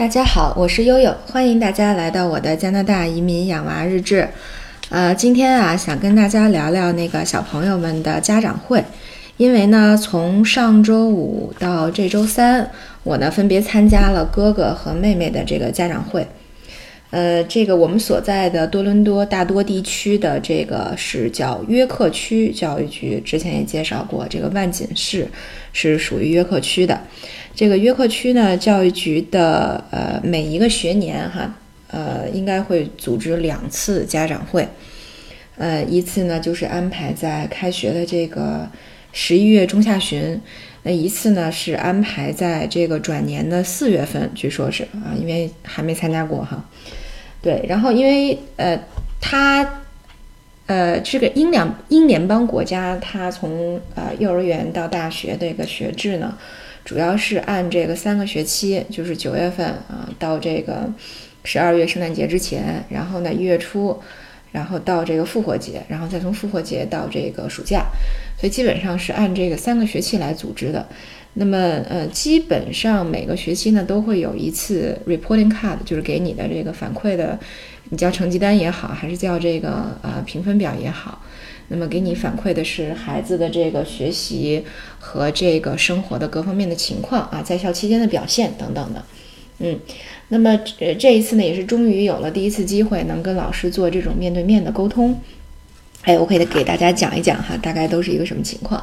[0.00, 4.26] 大家好，我是悠悠，欢迎大家来到我的加拿大移民养娃日志。
[4.88, 8.82] 呃，今天啊，想跟大家聊聊那个小朋友们的家长会，
[9.36, 12.70] 因为呢，从上周五到这周三，
[13.02, 16.26] 我呢分别参加了哥哥和妹妹的这个家长会。
[17.10, 25.26] 呃，这个我们所在的多伦多大多地区的这个是叫约克区教育局，之前也介绍过，这个万锦市
[25.72, 27.00] 是属于约克区的。
[27.52, 31.52] 这个约克区呢，教育局的呃每一个学年哈，
[31.88, 34.68] 呃应该会组织两次家长会，
[35.56, 38.70] 呃一次呢就是安排在开学的这个
[39.12, 40.40] 十一月中下旬。
[40.84, 46.64] 那一次呢是安排在这个转年的四月份，据说是啊，因为还没参加过哈。
[47.42, 48.78] 对，然后因为呃，
[49.20, 49.82] 它
[50.66, 56.36] 呃这个英两英联邦国家，它从呃幼儿园到大学这个学制呢，
[56.84, 60.88] 主要是按这个三个学期，就是九月份啊到这个
[61.44, 64.00] 十二月圣诞节之前，然后呢一月初。
[64.52, 67.86] 然后到这个复活节，然后再从复活节到这个暑假，
[68.38, 70.86] 所以基本上是按这个三个学期来组织的。
[71.34, 71.56] 那么，
[71.88, 77.38] 呃，基本上每个学期呢都会有一次 reporting card，就是给你的这个反馈的，
[77.90, 81.22] 你叫成绩单也好，还是叫这个呃评分表也好，
[81.68, 84.64] 那么给你反馈的是孩子的这个学习
[84.98, 89.00] 和这个生活的各方面的情况啊，在校期间的表现等等的。
[89.60, 89.78] 嗯，
[90.28, 95.18] 那么呃这一次呢，也是终于有了第一次机会，能跟老师做这种面对面的沟通。
[96.02, 98.82] 哎，我可以给大家讲一讲哈，大概都是一个什么情况。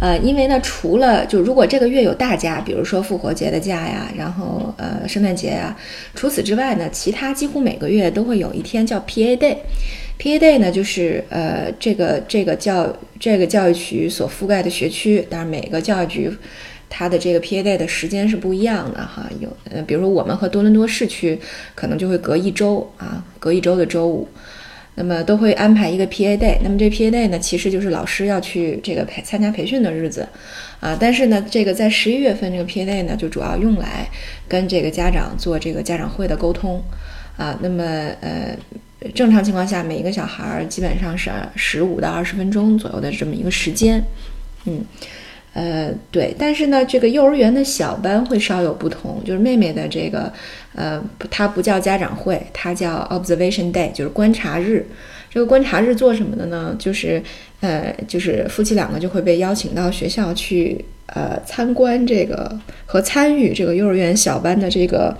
[0.00, 5.76] 呃，因为呢，除了就如果这个月有大假，比如说复活节的假呀，然后呃圣诞节呀，
[6.16, 9.58] 除此之外呢，其他几乎每个月都会有一天叫 PA Day。
[10.18, 16.30] PA Day 呢，就是呃这个这个教这个教育局所覆盖的学区，当然每个教育局。
[16.92, 21.38] 它的这个 PA day 的时间是不一样的哈，有呃，比如说我们和多伦多市区
[21.76, 24.28] 可能就会隔一周啊，隔一周的周五，
[24.96, 26.58] 那么都会安排一个 PA day。
[26.62, 30.26] 那么这 PA day 呢，其实就是老师要去这个培参加培训的日子
[30.80, 30.96] 啊。
[31.00, 34.06] 但是呢，这个在十一月份这个 PA day 呢，就主要用来
[34.48, 36.82] 跟这个家长做这个家长会的沟通
[37.36, 37.56] 啊。
[37.62, 37.84] 那么
[38.20, 38.56] 呃，
[39.14, 44.04] 正常情况下，每一个小孩基本上是十五到二十分钟左右的这么一个时间，
[44.64, 44.84] 嗯。
[45.52, 50.32] 呃，对，但是呢，这个幼儿园的小班会稍有不同，就是妹妹的这个，
[50.76, 54.86] 呃，它不叫家长会，它叫 observation day，就是观察日。
[55.28, 56.76] 这个观察日做什么的呢？
[56.78, 57.20] 就是，
[57.60, 62.56] 呃，就是夫妻两个就会被邀请到学校去，呃，参观这个
[62.86, 65.12] 和参与这个幼儿园小班的这个，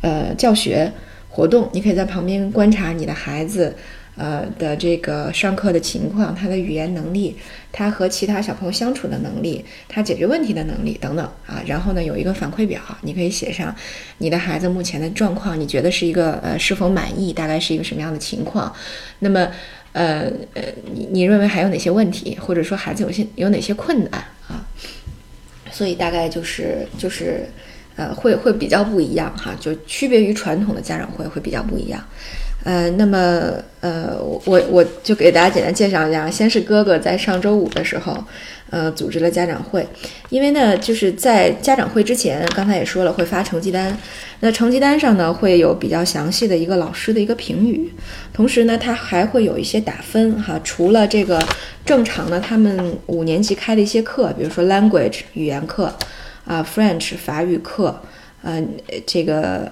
[0.00, 0.90] 呃，教学
[1.28, 1.68] 活动。
[1.72, 3.74] 你可以在旁边观察你的孩子。
[4.16, 7.36] 呃的这个上课的情况，他的语言能力，
[7.70, 11.62] 他和其他小朋友相处的能力，他解决问题的能力等等啊。
[11.66, 13.74] 然后呢，有一个反馈表，你可以写上
[14.18, 18.74] 你的孩子目前的状况，你觉得是一个呃是否满意，大概是一个什么样的情况。
[19.18, 19.48] 那么
[19.92, 20.62] 呃呃，
[20.94, 24.66] 你你认为还有哪些问题，或者说孩子有些有哪些困难啊？
[25.70, 27.46] 所以大概就是就是
[27.96, 32.02] 呃会会比较不一样哈，就区别于传统的家长会会比较不一样。
[32.66, 36.28] 呃，那么呃，我我就给大家简单介绍一下。
[36.28, 38.18] 先是哥哥在上周五的时候，
[38.70, 39.86] 呃，组织了家长会。
[40.30, 43.96] 因为呢，就是在家长会之前，刚才也说了会发成绩单。
[44.40, 47.88] 那成绩单上呢，会有比较详细的一个老师的一个评语，
[48.32, 50.58] 同时呢，他还会有一些打分哈。
[50.64, 51.40] 除了这个
[51.84, 55.94] 正常的他们五年级开的一些课，比如说 language 语言课
[56.44, 58.02] 啊，French 法语课，
[58.42, 58.70] 嗯，
[59.06, 59.70] 这个。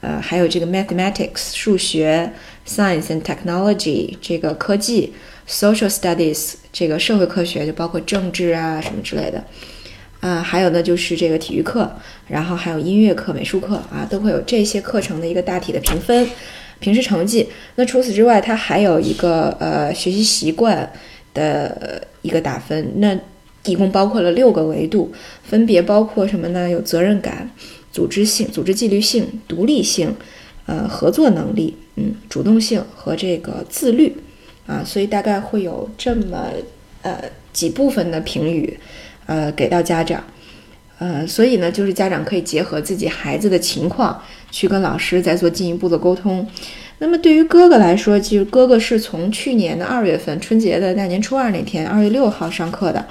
[0.00, 2.32] 呃，还有这个 mathematics 数学
[2.66, 5.12] ，science and technology 这个科技
[5.48, 9.42] ，social studies 这个社会科学就包括政治啊什么之类的，
[10.20, 11.90] 啊，还有呢就是这个体育课，
[12.28, 16.28] 然后还有音乐课、美术课啊，都会有这些课程的一个大体的评分，
[16.78, 17.48] 平时成绩。
[17.74, 20.92] 那除此之外，它还有一个呃学习习惯
[21.34, 23.18] 的一个打分，那
[23.64, 26.70] 一共包括了六个维度，分别包括什么呢？
[26.70, 27.50] 有责任感。
[27.98, 30.14] 组织性、组织纪律性、独立性，
[30.66, 34.14] 呃，合作能力，嗯，主动性和这个自律，
[34.68, 36.44] 啊，所以大概会有这么
[37.02, 37.20] 呃
[37.52, 38.78] 几部分的评语，
[39.26, 40.22] 呃，给到家长，
[41.00, 44.22] 呃，所以呢，就是家长可以结合自己孩子的情况
[44.52, 46.46] 去跟老师再做进一步的沟通。
[47.00, 53.04] 那么对于哥哥来说，其实哥哥是从去年的二月份春节的大年初二那天，二月六号上课的，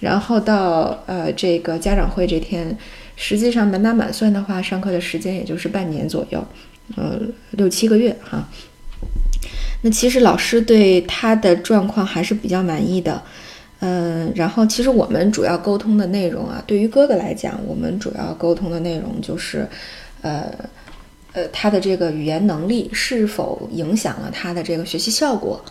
[0.00, 2.76] 然后到呃这个家长会这天。
[3.24, 6.44] 实际上满打满算的话，上课的时间也就是半年左右，
[6.96, 7.20] 呃，
[7.52, 8.48] 六七个月哈。
[9.82, 13.22] 那其实老师对他的状况还是比较满意的，
[13.78, 19.68] 嗯，然后其实我们主要沟通的内容啊，对于哥哥来讲，我们主要沟通的内容就是，
[20.22, 20.52] 呃
[21.32, 25.64] 呃他的这个语言能力是否影响了他的这个学习效果。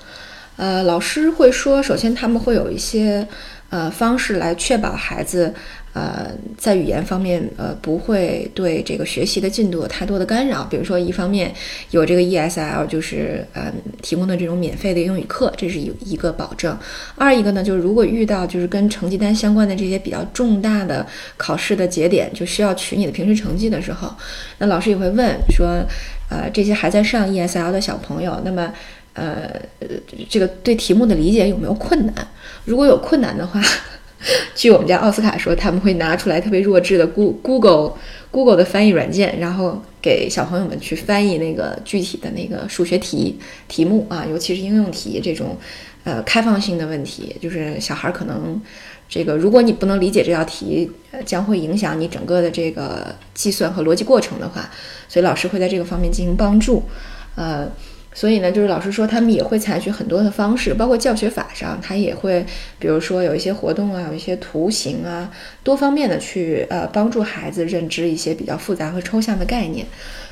[0.56, 3.28] 呃，老师会说，首先他们会有一些
[3.72, 5.52] 呃方式来确保孩子。
[5.94, 10.64] 呃，在语言方面，呃，不会对这个学习的进度有太多的干扰。
[10.64, 11.54] 比如说，一方面
[11.90, 13.70] 有这个 ESL，就是呃
[14.02, 16.78] 提供的这种免费的英语课，这是一一个保证。
[17.18, 24.16] 二一个呢，就是如果遇到就是跟成绩单相关的这些比较重大的考试的节点，就需要取你的平时成绩的时候，
[24.60, 25.84] 那老师也会问说，
[26.30, 28.72] 呃，这些还在上 ESL 的小朋友，那么
[29.14, 29.50] 呃，
[30.30, 32.28] 这个对题目的理解有没有困难？
[32.66, 33.62] 如果有困难的话。
[34.54, 37.94] 据我们家奥斯卡说，他们会拿出来特别弱智的 Google
[38.30, 45.58] Google 的翻译软件，然后给小朋友们去翻译那个具体的那个数学题题目啊，尤其是应用题这种，
[46.04, 48.62] 呃，开放性的问题，就是小孩儿可能
[49.10, 54.70] 这个，如果你不能理解这道题，呃，将会影响你整个的这个计算和逻辑过程的话，
[55.10, 56.84] 所以老师会在这个方面进行帮助，
[57.34, 57.68] 呃。
[58.14, 62.46] 所以呢，就是老师说他们也会采取很多的方式，包括教学法上，他也会，
[62.78, 65.32] 比如说有一些活动啊，有一些图形啊，
[65.64, 69.86] 多方面的去呃帮助孩子认知一些比较复杂和抽象的概念。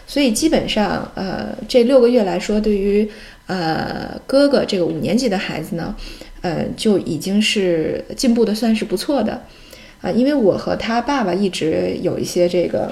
[0.05, 3.09] 所以基本上，呃，这六个月来说，对于
[3.47, 5.95] 呃哥哥这个五年级的孩子呢，
[6.41, 9.41] 呃就已经是进步的算是不错的，
[10.01, 12.91] 啊，因为我和他爸爸一直有一些这个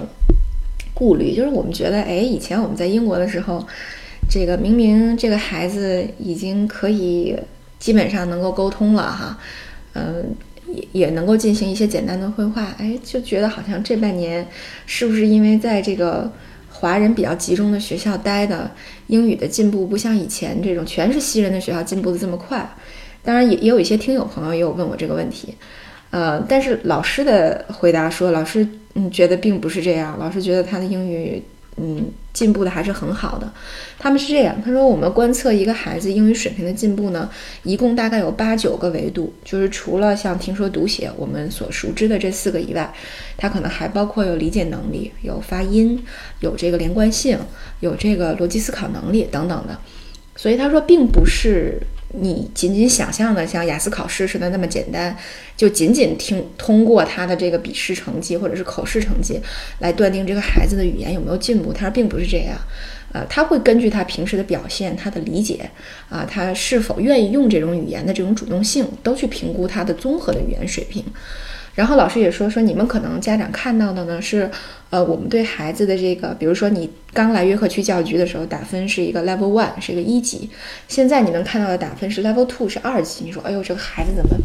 [0.94, 3.68] 顾虑，就是我们觉得，哎，以前我们在英国的时候。
[4.30, 7.36] 这个明明这个孩子已经可以
[7.80, 9.38] 基本上能够沟通了哈，
[9.94, 10.36] 嗯，
[10.68, 14.46] 也也能够进行一些简单的绘画，哎，就觉得好像这半年
[14.86, 16.30] 是不是因为在这个
[16.70, 18.70] 华人比较集中的学校待的，
[19.08, 22.70] 英语的进步不像以前这种全是西人的学校进步的这么快？
[23.24, 25.56] 当然也也有一些听友朋友也有问我这个问题，
[26.10, 31.42] 呃，但是老师的回答说，老师嗯觉得并不是这样，老师觉得他的英语。
[31.78, 33.52] 嗯，进步的还是很好的。
[34.00, 37.30] 他们是这样，他说我们观测一个孩子英语水平的进步呢，
[37.64, 42.94] 一共大概有八九个维度，就是除了像听说读写我们所熟知的这四个以外，
[43.38, 46.04] 它可能还包括有理解能力、有发音、
[46.40, 47.38] 有这个连贯性、
[47.80, 49.80] 有这个逻辑思考能力等等的。
[50.36, 51.80] 所以他说，并不是。
[52.14, 55.16] 你仅仅想象的像雅思考试似的那么简单，
[55.58, 59.40] 就仅仅听通过他的这个笔试成绩或者是口试成绩
[59.80, 61.74] 来断定这个孩子的语言有没有进步？
[61.74, 62.58] 他说并不是这样，
[63.12, 65.70] 呃，他会根据他平时的表现、他的理解
[66.10, 71.04] 啊，他是否愿意用这种语言的这种主动性，都去评估他的综合的语言水平。
[71.78, 74.50] 然后老师也说说，你们可能家长看到的呢是，
[74.90, 80.50] 呃，我们对孩子的这个，比如说你刚来约克区教育局的时候打分是一个 level one，是一个一级，
[80.88, 83.26] 现在你能看到的打分是 level two，是二级。
[83.26, 84.36] 你说，哎呦，这个孩子怎么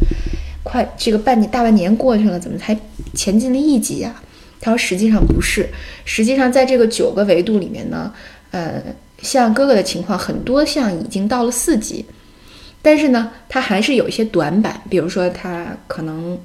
[0.61, 2.77] 快这个半年大半年过去了，怎么才
[3.15, 4.13] 前进了一级呀？
[4.61, 5.67] 他说，实际上不是，
[6.05, 8.13] 实际上在这个九个维度里面呢，
[8.51, 8.79] 呃，
[9.23, 12.05] 像哥哥的情况，很多项已经到了四级，
[12.83, 16.37] 但是呢，他还是有一些短板，比如说他可能。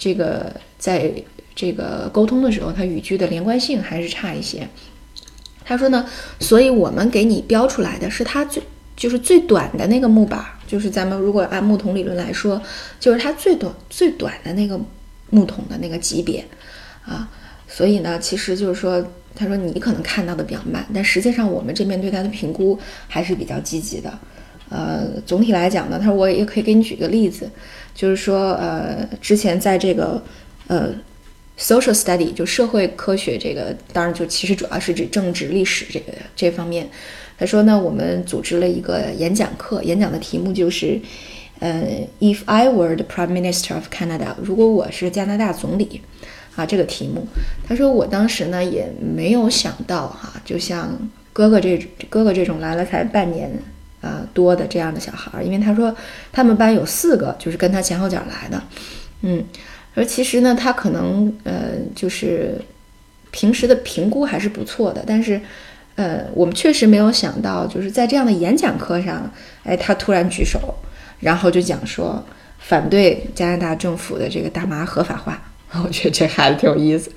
[0.00, 1.12] 这个在
[1.54, 4.66] 这个沟通的时候，他语句的连贯性还是差一些。
[5.62, 6.06] 他说呢，
[6.38, 8.62] 所以我们给你标出来的是他最
[8.96, 12.60] 就是最短的那个木板，就是咱们如果按木桶理论来说，
[12.98, 14.80] 就是它最短最短的那个
[15.28, 16.42] 木桶的那个级别
[17.04, 17.28] 啊。
[17.68, 24.18] 所以呢，其实就是说，他说你可能看到的比较慢，但实际上我们这边对他的评估还是比较积极的。
[24.70, 27.48] 呃，总体来讲呢，他说我也可以给你举个例子。
[28.00, 30.22] 就是说，呃，之前在这个，
[30.68, 30.88] 呃
[31.58, 36.88] ，social study 就社会科学这个，当然就其实主要是指政治历史这个这方面。
[37.38, 40.98] 他说呢，我们组织了一个演讲课，演讲的题目就是，
[41.58, 41.84] 呃
[42.20, 46.00] ，If I were the Prime Minister of Canada，如果我是加拿大总理，
[46.56, 47.26] 啊，这个题目。
[47.68, 50.98] 他说我当时呢也没有想到哈，就像
[51.34, 51.76] 哥哥这
[52.08, 53.52] 哥哥这种来了才半年。
[54.32, 55.94] 多的这样的小孩，因为他说
[56.32, 58.62] 他们班有四个，就是跟他前后脚来的，
[59.22, 59.44] 嗯，
[59.94, 62.60] 而其实呢，他可能呃，就是
[63.30, 65.40] 平时的评估还是不错的，但是
[65.96, 69.30] 呃，我们确实没有想到，就是在这样的演讲课上，
[69.64, 70.74] 哎，他突然举手，
[71.20, 72.24] 然后就讲说
[72.58, 75.42] 反对加拿大政府的这个大麻合法化，
[75.84, 77.10] 我觉得这孩子挺有意思，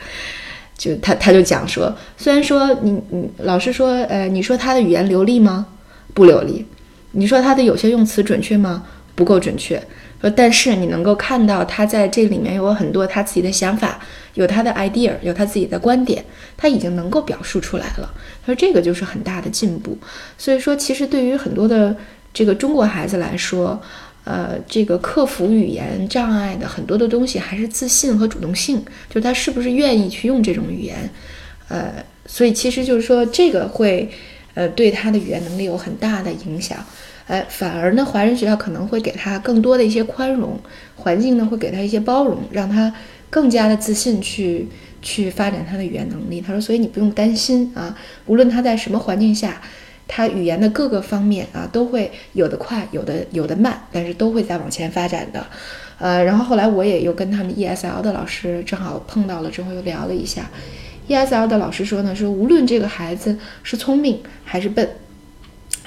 [0.78, 5.68] 就他他就讲说，虽然说你你老师说，呃，你说他的语言流利吗？
[6.14, 6.66] 不流利。
[7.14, 8.84] 你说他的有些用词准确吗？
[9.16, 9.82] 不够准确。
[10.22, 14.00] 说，但是你能够看到他在这里面有很多他自己的想法，
[14.36, 16.24] 有他的 idea，有他自己的观点，
[16.56, 18.14] 他已经能够表述出来了。
[18.46, 19.98] 他说这个就是很大的进步。
[20.38, 21.96] 所以说，其实对于很多的
[22.34, 23.80] 这个中国孩子来说，
[24.24, 28.78] 呃，这个克服语言障碍的很多的东西还是自信和主动性，
[29.10, 31.10] 就是他是不是愿意去用这种语言。
[31.68, 31.94] 呃，
[32.26, 34.10] 所以其实就是说这个会
[34.54, 36.78] 呃对他的语言能力有很大的影响。
[37.26, 40.60] 哎，反而呢，华人学校可能会给他更多的一些宽容，
[40.96, 42.94] 环境呢会给他一些包容，让他
[43.30, 44.68] 更加的自信去
[45.02, 46.42] 去发展他的语言能力。
[46.42, 49.62] 他说，所以你不用担心啊，无论他在什么环境下，
[50.06, 55.46] 他语言的各个方面啊都会有的快，有的有的慢，但是都会在往前发展的。
[56.00, 60.50] 呃，然后后来我也又跟他们 ESL 的老师正好碰到了之后又聊了一下
[61.08, 64.88] ，ESL 的老师说呢，说无论这个孩子是聪明还是笨。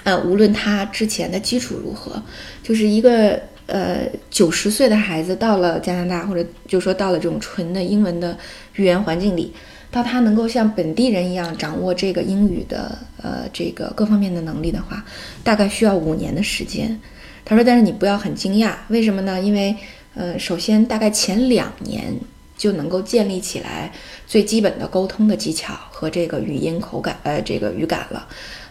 [0.04, 2.22] 呃，无论他之前的基础如何，
[2.62, 8.38] 就是一个呃九十岁的孩子到了加拿大，或者就说到了这种纯的英文的
[8.76, 9.52] 语言环境里，
[9.90, 15.04] 到他能够像本地人一样掌握这个英语的呃这个各方面的能力的话，
[15.42, 16.96] 大概需要五年的时间。
[17.44, 19.40] 他说，但是你不要很惊讶，为什么呢？
[19.40, 19.74] 因为
[20.14, 22.14] 呃，首先大概前两年
[22.56, 23.92] 就能够建立起来
[24.26, 28.26] 最基本的沟通的技巧和这个语音口感呃这个语感了。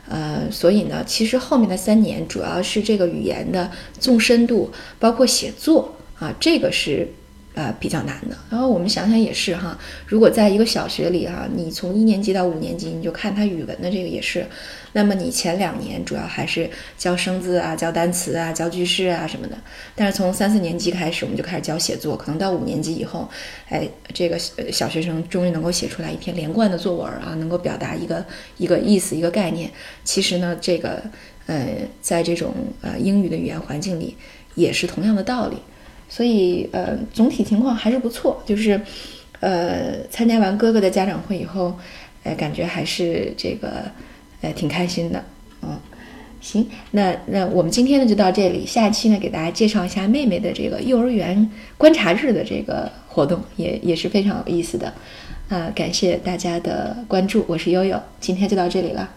[0.08, 7.08] 呃，所以呢，其实后面的三年主要是这个语言的纵深度，包括写作啊，这个是
[7.56, 8.38] 呃比较难的。
[8.50, 14.46] 然后我们想想也是哈，如果在一个小学里哈，你从一年级到五年级，你就看他语文的这个也是。
[14.98, 19.58] 那么你前两年主要还是教生字啊、教单词啊、教句式啊什么的，
[19.94, 23.30] 但是从三四年级开始，我们就开始教写作，可能到五年级以后，
[23.68, 28.25] 哎，这个小学生终于能够写出来一篇连贯的作文啊，能够表达一个
[28.58, 29.70] 一个意思、一个概念。
[30.06, 31.04] 其实呢，这个
[31.48, 31.68] 呃，
[32.00, 34.16] 在这种呃英语的语言环境里，
[34.56, 35.58] 也是同样的道理。
[36.08, 38.80] 所以呃，总体情况还是不错，就是
[39.42, 41.78] 呃，参加完哥哥的家长会以后，
[42.24, 43.92] 哎，感觉还是这个。
[44.46, 45.24] 呃，挺开心的，
[45.64, 45.75] 嗯，
[46.40, 54.94] 行，那那我们今天呢就到这里，下期呢给大家介绍一下妹妹的这个幼儿园观察日的这个活动，也也是非常有意思的，
[55.50, 59.10] 啊，感谢大家的关注，我是悠悠，今天就到这里了。